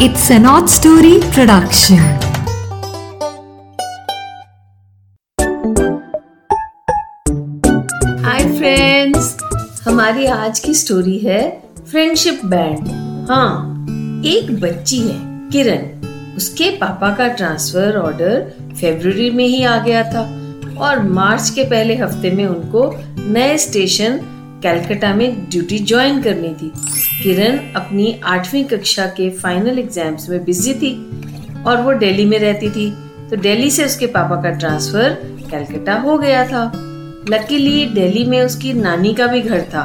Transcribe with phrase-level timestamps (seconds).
[0.00, 1.98] It's an odd story production.
[8.24, 9.36] Hi friends
[9.88, 12.88] हमारी आज की स्टोरी है फ्रेंडशिप बैंड
[13.30, 13.86] हाँ
[14.26, 15.18] एक बच्ची है,
[15.50, 15.86] किरण.
[16.36, 18.40] उसके पापा का ट्रांसफ़र ऑर्डर
[18.80, 20.22] फरवरी में ही आ गया था
[20.78, 24.20] और मार्च के पहले हफ़्ते में उनको नए स्टेशन
[24.62, 26.72] कलकत्ता में ड्यूटी ज्वाइन करनी थी
[27.22, 30.94] किरण अपनी आठवीं कक्षा के फाइनल एग्ज़ाम्स में बिज़ी थी
[31.66, 32.90] और वो दिल्ली में रहती थी।
[33.30, 35.10] तो दिल्ली से उसके पापा का ट्रांसफ़र
[35.50, 36.64] कलकत्ता हो गया था।
[37.30, 39.82] लकीली दिल्ली में उसकी नानी का भी घर था।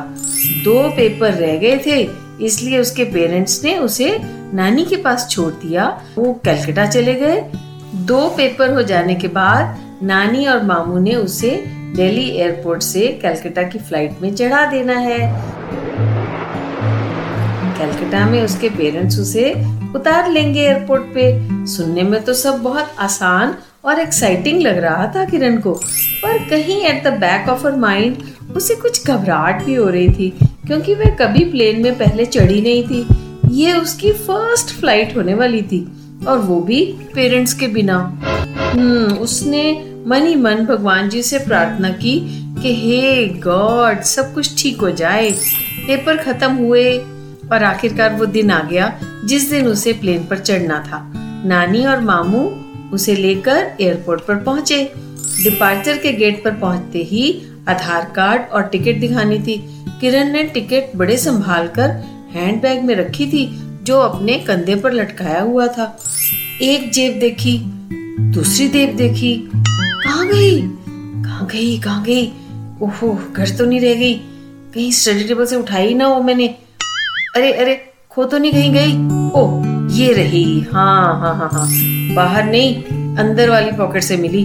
[0.64, 2.02] दो पेपर रह गए थे,
[2.46, 4.18] इसलिए उसके पेरेंट्स ने उसे
[4.54, 5.86] नानी के पास छोड़ दिया।
[6.16, 7.42] वो कलकत्ता चले गए।
[8.08, 11.52] दो पेपर हो जाने के बाद नानी और मामू ने उसे
[11.98, 15.20] दिल्ली एयरपोर्ट से कलकत्ता की फ़्लाइट में चढ़ा देना है।
[17.80, 19.52] कलकत्ता में उसके पेरेंट्स उसे
[19.96, 21.26] उतार लेंगे एयरपोर्ट पे।
[21.68, 25.74] सुनने में तो सब बहुत आसान और एक्साइटिंग लग रहा था किरण को,
[26.24, 28.24] पर कहीं at the back of her mind
[28.56, 30.30] उसे कुछ घबराहट भी हो रही थी,
[30.68, 33.06] क्योंकि वह कभी प्लेन में पहले चढ़ी नहीं थी।
[33.56, 35.86] ये उसकी फ़र्स्ट फ़्लाइट होने वाली थी,
[36.28, 36.84] और वो भी
[37.16, 37.98] पेरेंट्स के बिना।
[38.56, 39.64] हम्म उसने
[40.08, 42.20] मन ही मन भगवान जी से प्रार्थना की
[42.62, 45.32] कि हे गॉड, सब कुछ ठीक हो जाए।
[45.88, 46.98] पेपर खत्म हुए
[47.52, 51.02] और आखिरकार वो दिन आ गया जिस दिन उसे प्लेन पर चढ़ना था।
[51.46, 52.44] नानी और मामू
[52.96, 54.84] उसे लेकर एयरपोर्ट पर पहुँचे।
[55.44, 59.58] डिपार्चर के गेट पर पहुँचते ही आधार कार्ड और टिकट दिखानी थी।
[60.02, 61.90] किरण ने टिकट बड़े संभाल कर
[62.32, 63.46] हैंड बैग में रखी थी,
[63.84, 65.98] जो अपने कंधे पर लटकाया हुआ था।
[66.62, 67.60] एक जेब देखी,
[68.34, 69.36] दूसरी जेब देखी
[70.28, 70.62] गई?
[71.24, 72.28] कहा गई कहा गई?
[72.82, 74.14] ओहो, घर तो नहीं रह गई।
[74.74, 76.48] कहीं स्टडी टेबल से उठाई ना हो मैंने।
[77.36, 78.94] अरे अरे, खो तो नहीं कहीं गई?
[79.32, 79.64] ओ,
[79.94, 81.68] ये रही। हाँ हाँ हाँ हाँ।
[82.16, 82.84] बाहर नहीं,
[83.18, 84.44] अंदर वाली पॉकेट से मिली।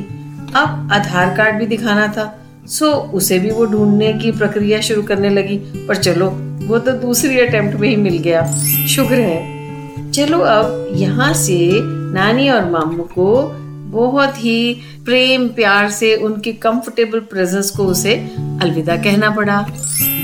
[0.55, 5.31] अब आधार कार्ड भी दिखाना था। सो उसे भी वो ढूँढने की प्रक्रिया शुरू करने
[5.31, 6.31] लगी। पर चलो,
[6.67, 8.53] वो तो दूसरी अटेम्प्ट में ही मिल गया।
[8.89, 9.63] शुक्र है।
[10.11, 11.71] चलो अब यहाँ से
[12.13, 13.59] नानी और मामू को
[13.93, 18.15] बहुत ही प्रेम प्यार से उनके कंफर्टेबल प्रेजेंस को उसे
[18.63, 19.61] अलविदा कहना पड़ा।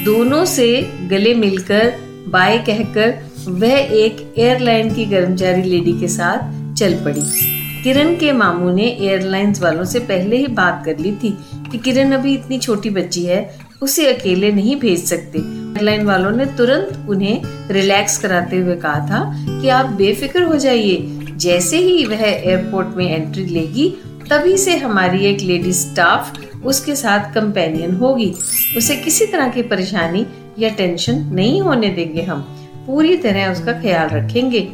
[0.04, 1.92] दोनों से गले मिलकर
[2.28, 3.14] बाय कहकर
[3.48, 7.22] वह एक एयरलाइन की कर्मचारी लेडी के साथ चल पड़ी।
[7.82, 11.36] किरण के मामू ने एयरलाइंस वालों से पहले ही बात कर ली थी
[11.72, 16.46] कि किरण अभी इतनी छोटी बच्ची है, उसे अकेले नहीं भेज सकते। एयरलाइन वालों ने
[16.46, 19.20] तुरंत उन्हें रिलैक्स कराते हुए कहा था
[19.60, 20.96] कि आप बेफिक्र हो जाइए
[21.38, 23.94] जैसे ही वह एयरपोर्ट में एंट्री लेगी,
[24.30, 28.34] तभी से हमारी एक लेडी स्टाफ उसके साथ कंपेनियन होगी।
[28.76, 30.26] उसे किसी तरह की परेशानी
[30.58, 32.40] या टेंशन नहीं होने देंगे हम।
[32.86, 34.68] पूरी तरह उसका ख्याल रखेंगे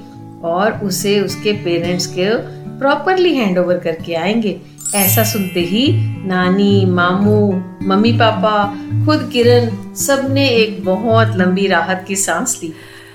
[0.45, 2.37] और उसे उसके पेरेंट्स के
[2.79, 4.61] प्रॉपरली हैंड ओवर करके आएँगे।
[4.95, 5.93] ऐसा सुनते ही
[6.27, 8.75] नानी, मामू, मम्मी पापा,
[9.07, 12.73] खुद किरण सबने एक बहुत लंबी राहत की सांस ली।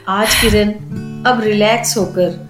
[0.07, 0.69] आज किरण
[1.23, 2.48] अब रिलैक्स होकर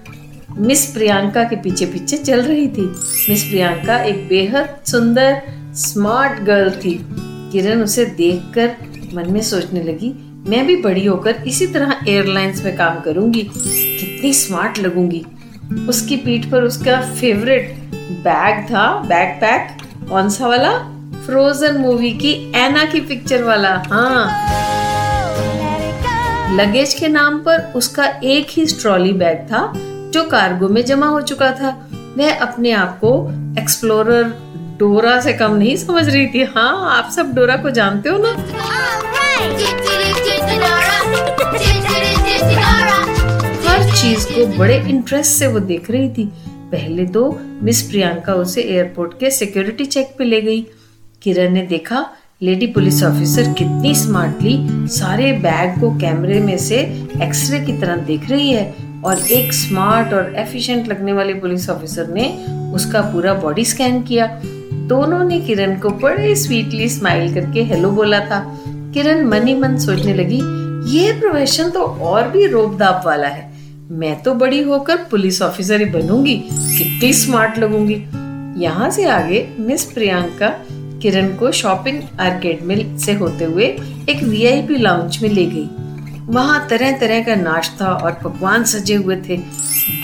[0.60, 2.82] मिस प्रियंका के पीछे पीछे चल रही थी।
[3.30, 5.42] मिस प्रियंका एक बेहद सुंदर
[5.74, 7.06] स्मार्ट गर्ल थी।
[7.52, 8.76] किरण उसे देखकर
[9.14, 14.34] मन में सोचने लगी, मैं भी बड़ी होकर इसी तरह एयरलाइंस में काम करूँगी। कितनी
[14.34, 15.26] स्मार्ट लगूँगी।
[15.90, 19.78] उसकी पीठ पर उसका फेवरेट बैग था बैकपैक
[20.10, 20.78] कौन सा वाला?
[21.26, 24.26] फ्रोजन मूवी की एना की पिक्चर वाला। हाँ।
[26.56, 29.74] लगेज के नाम पर उसका एक ही स्ट्रॉली बैग था।
[30.12, 31.70] जो कार्गो में जमा हो चुका था,
[32.18, 33.12] वह अपने आप को
[33.62, 34.24] एक्सप्लोरर
[34.80, 38.30] डोरा से कम नहीं समझ रही थी। हाँ आप सब डोरा को जानते हो ना?
[43.68, 46.26] हर चीज़ को बड़े इंटरेस्ट से वो देख रही थी।
[46.72, 50.62] पहले तो मिस प्रियंका उसे एयरपोर्ट के सिक्योरिटी चेक पे ले गई।
[51.22, 52.06] किरण ने देखा
[52.42, 56.78] लेडी पुलिस ऑफिसर कितनी स्मार्टली सारे बैग को कैमरे में से
[57.22, 62.08] एक्सरे की तरह देख रही है। और एक स्मार्ट और एफिशिएंट लगने वाले पुलिस ऑफिसर
[62.08, 62.28] ने
[62.74, 64.28] उसका पूरा बॉडी स्कैन किया।
[64.90, 68.40] दोनों ने किरण को बड़े स्वीटली स्माइल करके हेलो बोला था।
[68.94, 70.40] किरण मन ही मन सोचने लगी,
[70.92, 73.48] ये प्रोफेशन तो और भी रोबदाब वाला है।
[73.92, 76.36] मैं तो बड़ी होकर पुलिस ऑफिसर ही बनूँगी,
[76.78, 78.04] कितनी स्मार्ट लगूँगी।
[78.64, 80.50] यहाँ से आगे मिस प्रियंका
[81.02, 83.66] किरण को शॉपिंग आर्केड में से होते हुए
[84.10, 85.68] एक वीआईपी लाउंज में ले गई।
[86.30, 89.38] वहाँ तरह तरह का नाश्ता और पकवान सजे हुए थे।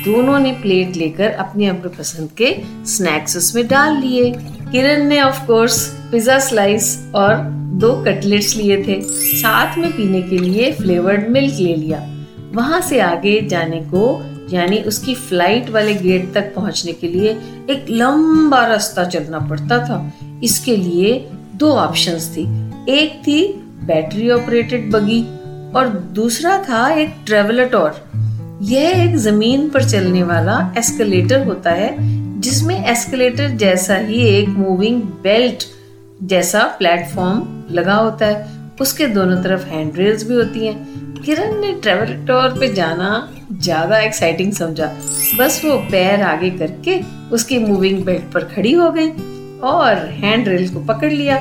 [0.06, 2.56] दोनों ने प्लेट लेकर अपने अपने पसंद के
[2.86, 4.32] स्नैक्स उसमें डाल लिए।
[4.72, 7.36] किरण ने ऑफ़ कोर्स पिज्जा स्लाइस और
[7.76, 9.02] दो कटलेट्स लिए थे।
[9.42, 12.16] साथ में पीने के लिए फ्लेवर्ड मिल्क ले लिया।
[12.54, 14.24] वहाँ से आगे जाने को,
[14.54, 17.30] यानी उसकी फ़्लाइट वाले गेट तक पहुँचने के लिए
[17.70, 20.14] एक लंबा रास्ता चलना पड़ता था।
[20.44, 22.44] इसके लिए दो ऑप्शंस थी।
[22.90, 23.48] एक थी
[23.84, 25.26] बैटरी ऑपरेटेड बगी
[25.76, 28.04] और दूसरा था एक ट्रेवलटोर
[28.64, 31.96] यह एक ज़मीन पर चलने वाला एस्केलेटर होता है,
[32.42, 35.64] जिसमें एस्केलेटर जैसा ही एक मूविंग बेल्ट
[36.24, 38.54] जैसा प्लेटफॉर्म लगा होता है.
[38.82, 40.76] उसके दोनों तरफ़ हैंड रेल्स भी होती हैं.
[41.26, 43.08] किरण ने ट्रेवल टूर पे जाना
[43.52, 44.92] ज़्यादा एक्साइटिंग समझा.
[45.40, 47.00] बस वो पैर आगे करके
[47.36, 49.10] उसकी मूविंग बेल्ट पर खड़ी हो गई
[49.64, 51.38] और हैंड रेल को पकड़ लिया.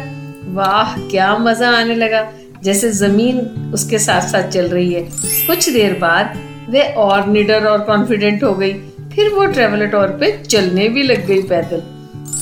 [0.55, 2.21] वाह, क्या मज़ा आने लगा.
[2.65, 3.39] जैसे ज़मीन
[3.75, 5.03] उसके साथ साथ चल रही है।
[5.47, 6.39] कुछ देर बाद
[6.71, 8.73] वे और निडर और कॉन्फिडेंट हो गई।
[9.15, 11.83] फिर वो ट्रेवलटोर पे चलने भी लग गई पैदल।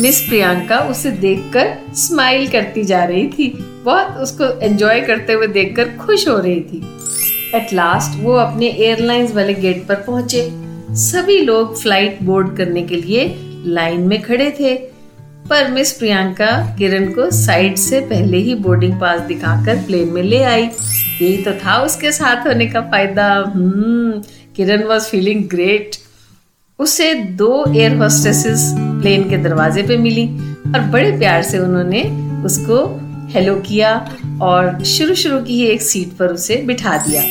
[0.01, 3.49] मिस प्रियंका उसे देखकर स्माइल करती जा रही थी।
[3.85, 6.83] बहुत उसको एंजॉय करते हुए देखकर खुश हो रही थी।
[7.55, 10.49] एट लास्ट वो अपने एयरलाइंस वाले गेट पर पहुँचे।
[11.01, 13.35] सभी लोग फ़्लाइट बोर्ड करने के लिए
[13.67, 14.75] लाइन में खड़े थे।
[15.51, 20.43] पर मिस प्रियंका किरण को साइड से पहले ही बोर्डिंग पास दिखाकर प्लेन में ले
[20.43, 24.23] आई। यही तो था उसके साथ होने का फ़ायदा। Hmm
[24.57, 25.97] Kiran was feeling great
[26.79, 30.27] उसे दो एयर होस्टेसेस प्लेन के दरवाजे पे मिली
[30.67, 32.03] और बड़े प्यार से उन्होंने
[32.45, 32.79] उसको
[33.31, 33.95] हेलो किया
[34.43, 37.23] और शुरू शुरू की ही एक सीट पर उसे बिठा दिया।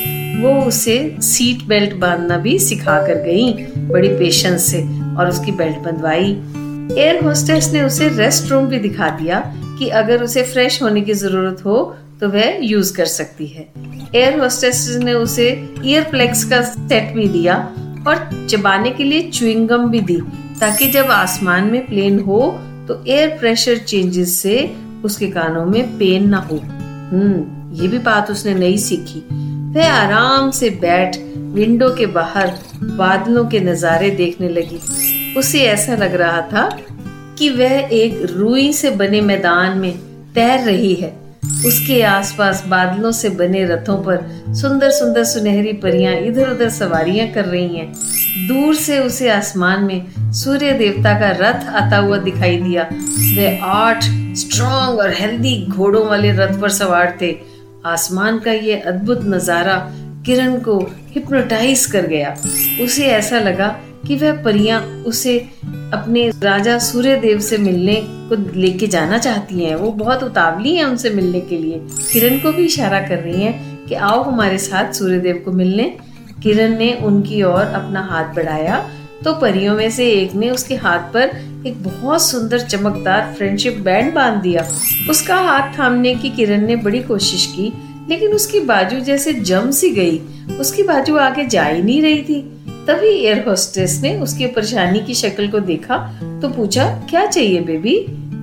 [0.42, 3.52] वो उसे सीट बेल्ट बांधना भी सिखा कर गई।
[3.88, 4.82] बड़ी पेशेंस से
[5.16, 6.34] और उसकी बेल्ट बंधवाई।
[6.92, 9.40] एयर होस्टेस ने उसे रेस्ट रूम भी दिखा दिया
[9.80, 11.78] कि अगर उसे फ्रेश होने की ज़रूरत हो
[12.22, 13.68] तो वह यूज़ कर सकती है।
[14.16, 15.48] एयर होस्टेस ने उसे
[15.84, 17.56] ईयर प्लेक्स का सेट भी दिया
[18.08, 20.18] और चबाने के लिए च्युइंगम भी दी,
[20.60, 22.42] ताकि जब आसमान में प्लेन हो
[22.88, 28.32] तो एयर प्रेशर चेंजेस से उसके कानों में पेन ना हो। हम्म ये भी बात
[28.32, 29.24] उसने नहीं सीखी।
[29.76, 31.18] वह आराम से बैठ
[31.56, 32.54] विंडो के बाहर
[32.98, 34.80] बादलों के नजारे देखने लगी।
[35.38, 36.70] उसे ऐसा लग रहा था
[37.40, 39.92] कि वह एक रुई से बने मैदान में
[40.34, 41.20] तैर रही है।
[41.68, 44.18] उसके आसपास बादलों से बने रथों पर
[44.56, 50.32] सुंदर सुंदर सुनहरी परियाँ इधर उधर सवारियाँ कर रही हैं। दूर से उसे आसमान में
[50.34, 52.88] सूर्य देवता का रथ आता हुआ दिखाई दिया।
[53.36, 54.04] वे आठ
[54.38, 57.36] स्ट्रॉन्ग और हेल्दी घोड़ों वाले रथ पर सवार थे।
[57.86, 59.78] आसमान का ये अद्भुत नज़ारा
[60.26, 60.78] किरण को
[61.12, 62.36] हिप्नोटाइज कर गया।
[62.84, 63.76] उसे ऐसा लगा
[64.08, 65.38] कि वह परियाँ उसे
[65.94, 70.86] अपने राजा सूर्य देव से मिलने को लेके जाना चाहती हैं। वो बहुत उतावली हैं
[70.86, 71.82] उनसे मिलने के लिए।
[72.14, 75.84] किरण को भी इशारा कर रही हैं कि आओ हमारे साथ सूर्य देव को मिलने।
[76.44, 78.90] किरण ने उनकी ओर अपना हाथ बढ़ाया
[79.24, 81.32] तो परियों में से एक ने उसके हाथ पर
[81.68, 84.66] एक बहुत सुंदर चमकदार फ्रेंडशिप बैंड बाँध दिया।
[85.10, 87.72] उसका हाथ थामने की किरण ने बड़ी कोशिश की,
[88.10, 90.18] लेकिन उसकी बाजू जैसे जम सी गई।
[90.60, 92.61] उसकी बाजू आगे जा ही नहीं रही थी।
[92.92, 95.98] तभी एयर होस्टेस ने उसकी परेशानी की शक्ल को देखा
[96.42, 97.98] तो पूछा, क्या चाहिए बेबी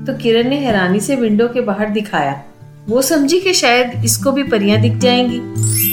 [0.06, 2.40] तो किरण ने हैरानी से विंडो के बाहर दिखाया।
[2.88, 5.38] वो समझी कि शायद इसको भी परियाँ दिख जाएँगी।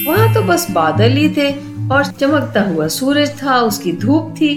[0.07, 1.49] वहाँ तो बस बादल ही थे
[1.91, 4.51] और चमकता हुआ सूरज था, उसकी धूप थी।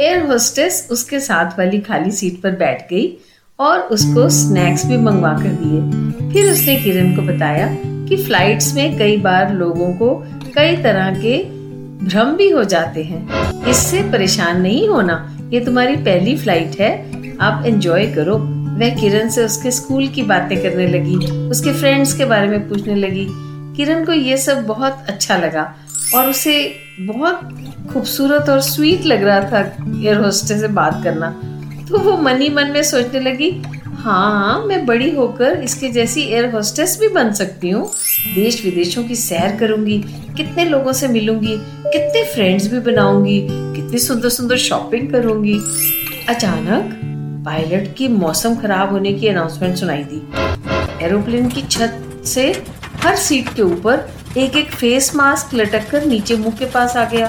[0.00, 3.06] एयर होस्टेस उसके साथ वाली खाली सीट पर बैठ गई
[3.58, 8.98] और उसको स्नैक्स भी मंगवा कर दिए। फिर उसने किरण को बताया कि फ्लाइट्स में
[8.98, 10.14] कई बार लोगों को
[10.54, 11.38] कई तरह के
[12.04, 13.28] भ्रम भी हो जाते हैं।
[13.68, 16.92] इससे परेशान नहीं होना। ये तुम्हारी पहली फ़्लाइट है।
[17.38, 18.36] आप एंजॉय करो।
[18.78, 21.16] वह किरण से उसके स्कूल की बातें करने लगी।
[21.50, 23.26] उसके फ्रेंड्स के बारे में पूछने लगी।
[23.76, 25.74] किरण को ये सब बहुत अच्छा लगा।
[26.14, 27.40] और उसे बहुत
[27.92, 29.60] खूबसूरत और स्वीट लग रहा था
[30.04, 31.30] एयर होस्टेस से बात करना।
[31.90, 33.50] तो वो मनी मन में सोचने लगी
[34.02, 37.84] हाँ मैं बड़ी होकर इसके जैसी एयर होस्टेस भी बन सकती हूँ।
[38.34, 39.98] देश विदेशों की सैर करूँगी,
[40.36, 45.58] कितने लोगों से मिलूँगी, कितने फ्रेंड्स भी बनाऊँगी, कितनी सुंदर सुंदर शॉपिंग करूँगी।
[46.28, 46.94] अचानक
[47.44, 52.50] पायलट की मौसम खराब होने की अनाउंसमेंट सुनाई दी। एरोप्लेन की छत से
[53.02, 57.04] हर सीट के ऊपर एक एक फेस मास्क लटक कर नीचे मुँह के पास आ
[57.04, 57.26] गया।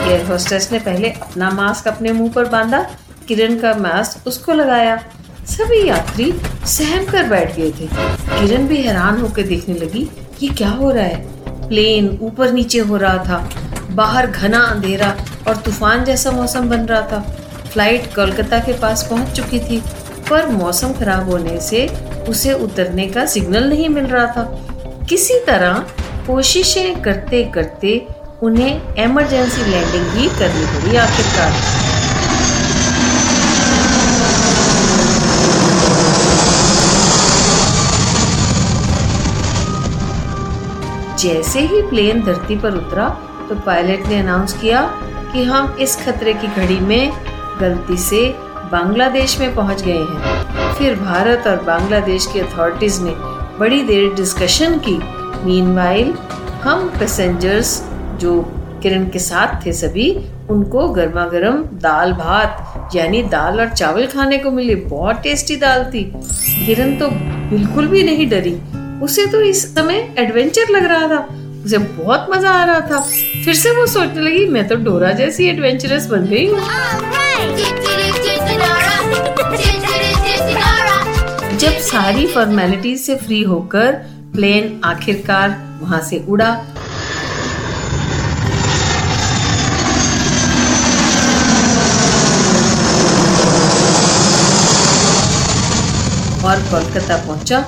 [0.00, 2.82] एयर होस्टेस ने पहले अपना मास्क अपने मुँह पर बांधा,
[3.28, 5.02] किरण का मास्क उसको लगाया।
[5.50, 6.32] सभी यात्री
[6.68, 10.08] सहम कर बैठ गए थे। किरण भी हैरान होकर देखने लगी
[10.42, 13.38] ये क्या हो रहा है। प्लेन ऊपर नीचे हो रहा था,
[13.92, 15.14] बाहर घना अंधेरा
[15.48, 17.20] और तूफ़ान जैसा मौसम बन रहा था।
[17.64, 19.80] फ़्लाइट कोलकाता के पास पहुँच चुकी थी,
[20.30, 21.86] पर मौसम खराब होने से
[22.28, 24.42] उसे उतरने का सिग्नल नहीं मिल रहा था।
[25.08, 25.84] किसी तरह
[26.26, 28.00] कोशिशें करते करते
[28.42, 31.89] उन्हें इमरजेंसी लैंडिंग भी करनी पड़ी आखिरकार।
[41.20, 43.08] जैसे ही प्लेन धरती पर उतरा
[43.48, 44.82] तो पायलट ने अनाउंस किया
[45.32, 47.12] कि हम इस खतरे की घड़ी में
[47.60, 48.28] गलती से
[48.72, 53.14] बांग्लादेश में पहुँच गए हैं। फिर भारत और बांग्लादेश की अथॉरिटीज ने
[53.58, 54.96] बड़ी देर डिस्कशन की।
[55.44, 56.14] मीनवाइल
[56.62, 57.82] हम पैसेंजर्स
[58.20, 58.40] जो
[58.82, 60.10] किरण के साथ थे सभी,
[60.50, 65.84] उनको गर्मा गर्म दाल भात, यानी दाल और चावल खाने को मिले। बहुत टेस्टी दाल
[65.84, 66.04] थी।
[66.66, 67.08] किरण तो
[67.50, 68.58] बिल्कुल भी नहीं डरी।
[69.02, 71.18] उसे तो इस समय एडवेंचर लग रहा था।
[71.64, 73.00] उसे बहुत मज़ा आ रहा था।
[73.44, 76.60] फिर से वो सोचने लगी, मैं तो डोरा जैसी एडवेंचरस बन गई हूँ।
[81.58, 83.92] जब सारी फॉर्मेलिटीज से फ्री होकर
[84.34, 86.50] प्लेन आखिरकार वहाँ से उड़ा।
[96.44, 97.58] और कोलकाता पहुँचा।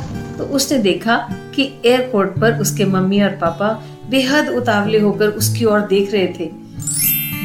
[0.43, 1.17] तो उसने देखा
[1.55, 3.69] कि एयरपोर्ट पर उसके मम्मी और पापा
[4.11, 6.49] बेहद उतावले होकर उसकी ओर देख रहे थे।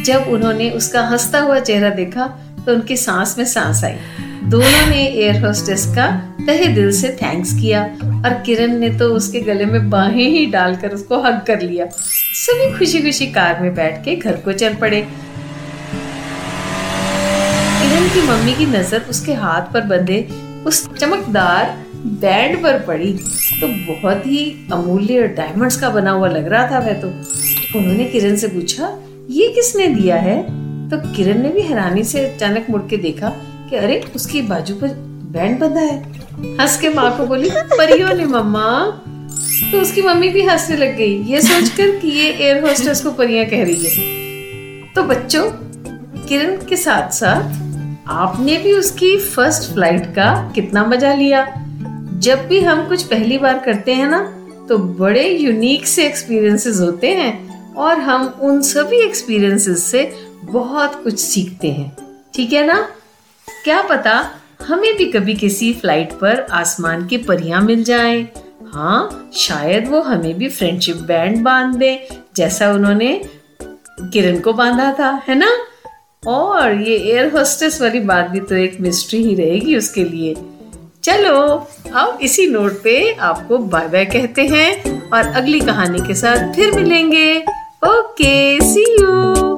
[0.06, 2.26] जब उन्होंने उसका हंसता हुआ चेहरा देखा
[2.66, 3.94] तो उनकी सांस में सांस आई।
[4.44, 6.08] दोनों ने एयर होस्टेस का
[6.48, 10.94] तहे दिल से थैंक्स किया और किरण ने तो उसके गले में बाहें ही डालकर
[10.94, 15.02] उसको हक कर लिया। सभी खुशी खुशी कार में बैठ के घर को चल पड़े।
[17.80, 20.28] किरण की मम्मी की नज़र उसके हाथ पर बंधे,
[20.66, 21.76] उस चमकदार
[22.08, 23.14] बैंड पर पड़ी
[23.62, 27.08] तो बहुत ही अमूल्य डायमंड्स का बना हुआ लग रहा था वह तो।
[27.80, 28.98] उन्होंने किरण से पूछा,
[29.30, 30.42] ये किसने दिया है?
[30.90, 33.30] तो किरण ने भी हैरानी से अचानक मुड़ के देखा
[33.70, 34.88] कि अरे, उसकी बाजू पर
[35.32, 35.98] बैंड बंधा है।
[36.60, 39.02] हंस के माँ को बोली, परियो ने, मम्मा।
[39.72, 43.46] तो उसकी मम्मी भी हंसने लग गई। ये सोचकर कि ये एयर होस्टेस को परियाँ
[43.46, 45.44] कह रही है। तो बच्चों,
[46.28, 51.46] किरण के साथ साथ आपने भी उसकी फ़र्स्ट फ़्लाइट का कितना मज़ा लिया।
[52.28, 54.20] जब भी हम कुछ पहली बार करते हैं ना
[54.70, 60.02] तो बड़े यूनिक से एक्सपीरियंसेस होते हैं और हम उन सभी एक्सपीरियंसेस से
[60.44, 61.96] बहुत कुछ सीखते हैं।
[62.36, 62.80] ठीक है ना?
[63.64, 64.14] क्या पता
[64.68, 68.22] हमें भी कभी किसी फ़्लाइट पर आसमान की परियाँ मिल जाएँ।
[68.74, 73.22] हाँ शायद वो हमें भी फ्रेंडशिप बैंड बाँध दे, जैसा उन्होंने
[73.62, 75.52] किरण को बांधा था, है ना?
[76.28, 80.36] और ये एयर होस्टेस वाली बात भी तो एक मिस्ट्री ही रहेगी उसके लिए।
[81.08, 86.54] चलो अब इसी नोट पे आपको बाय बाय कहते हैं और अगली कहानी के साथ
[86.56, 87.38] फिर मिलेंगे।
[87.88, 89.57] Okay C you